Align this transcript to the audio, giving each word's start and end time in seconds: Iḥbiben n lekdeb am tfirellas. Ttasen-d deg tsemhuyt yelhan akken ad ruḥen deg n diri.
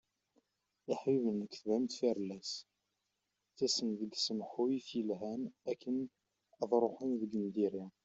Iḥbiben 0.91 1.35
n 1.37 1.39
lekdeb 1.41 1.69
am 1.77 1.85
tfirellas. 1.91 2.51
Ttasen-d 3.53 3.97
deg 3.99 4.13
tsemhuyt 4.17 4.87
yelhan 4.97 5.43
akken 5.71 5.97
ad 6.61 6.71
ruḥen 6.81 7.11
deg 7.21 7.33
n 7.43 7.45
diri. 7.55 7.85